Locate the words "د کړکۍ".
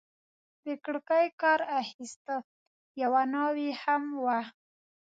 0.65-1.25